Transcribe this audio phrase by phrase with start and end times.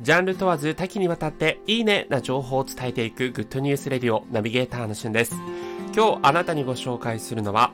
[0.00, 5.34] ジャンル問わず多岐にわたっていいねな情報を伝えていくグッドニュースレディオナビゲーターのしゅんです。
[5.94, 7.72] 今日あなたにご紹介するのは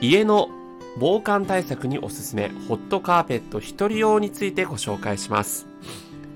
[0.00, 0.50] 家の
[0.98, 5.67] 防寒対策におすすめホットカーペット一人用についてご紹介します。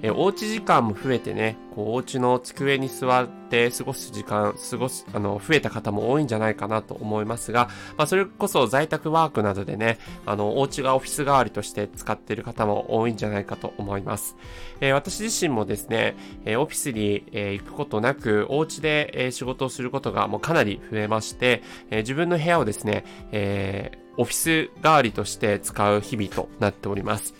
[0.03, 14.37] えおうち時間も増えてね、こうお家の机に座って過ごす時間、過ごす、あの、増えた方も多いんじゃないかなと思いますが、まあ、それこそ在宅ワークなどでね、あの、お家がオフィス代わりとして使っている方も多いんじゃないかと思います。
[14.81, 27.35] えー、私自身もですね、えオフィスに、え行くことなく、お家で、え仕事をすることがもうかなり増えまして、え自分の部屋をですね、えオフィス代わりとして使う日々となっております。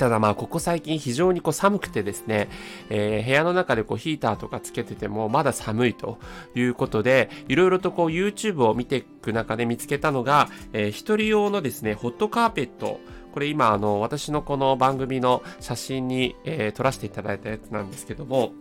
[0.00, 2.48] ただまあ、ここ最近非常にこう寒くてですね、
[2.88, 6.18] えー、部屋の中でこうヒーターとかつけててもまだ寒いと
[6.54, 12.98] いうことで、いろいろとこう YouTube を見ていく中で見つけたのが、えー、一人用のですね、ホットカーペット、
[13.32, 18.54] これ今あの、私のこの番組の写真に、えー、撮らせていただいたやつなんですけども、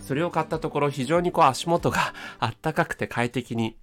[0.00, 3.76] それを買ったところ非常にこう足元があったかくて快適に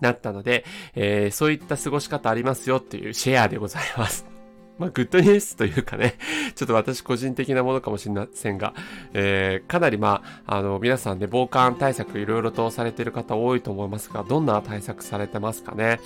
[0.00, 0.64] なったので、
[0.94, 4.37] えー、そういった過ごし方ありますよっていうシェアでございます。
[4.78, 6.14] まあ、グッドニュースというかね、
[6.54, 8.74] ちょっと私個人的なものかもしれませんが、
[9.12, 16.00] えー、かなりまあ、あの、皆さんで防寒対策いろいろとされている方多いと思いますが、どんな対策されてますかね？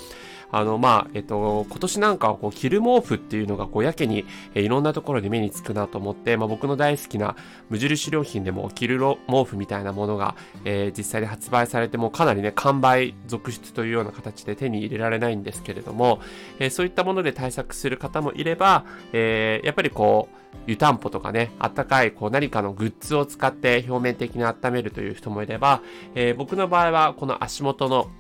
[0.53, 7.37] あの、まあ、えっと、今年なんかはこう、着る毛布っていうのがこう、やけに、え、いろんなところで目につくなと思って、まあ、僕の大好きな
[7.71, 16.21] 無印良品でも着る毛布みたいなものが、えー、実際に発売されてもかなりね、完売続出というような形で手に入れられないんですけれども、
[16.59, 20.37] えー、そういったもので対策する方もいれば、えー、やっぱりこう、
[20.67, 25.83] 湯たんぽとかね、あったかいこう何かのグッズを使って表面的に温めるという人もいれば、
[26.15, 28.11] えー、僕の場合はこの足元の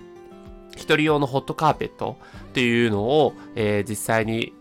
[0.76, 4.54] 一人用のホットカーペットっていうのを、えー、実際に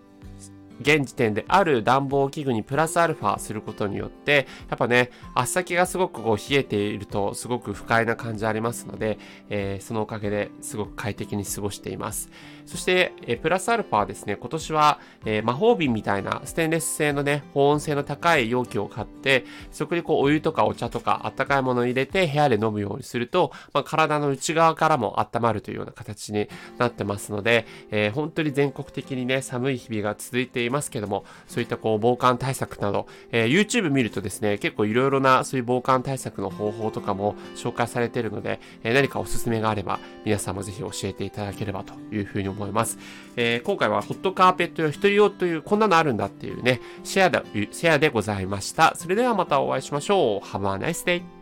[0.82, 9.18] 現時点である暖房器具にプラスアルファすることによって、やっぱね、足先がすごくこう冷えているとすごく不快な感じありますので、
[9.50, 12.30] えー、そのおかげですごく快適に過ごしています。
[12.66, 26.48] そして、えー、プラスアルファはですね、今年は、えー、魔法瓶みたいなステンレス製のね、保温性の高い容器を買って、そこにこうお湯とかお茶とかあったかいものを入れて部屋で飲むようにすると、まあ、体の内側からも温まるというような形に
[26.78, 42.98] なってますので、えー、本当に全国的にね、寒い日々が続いていますますけども、そういったこう防寒対策など、えー、YouTube 見るとですね、結構いろいろなそういう防寒対策の方法とかも紹介されているので、えー、何かおすすめがあれば、皆さんもぜひ教えていただければというふうに思います。
[43.36, 48.94] えー、今回はホットカーペット用一人用という、こんなのあるんだっていうね、シェアで、シェアでございました。
[48.96, 50.48] それではまたお会いしましょう。
[50.48, 51.41] Have a nice day!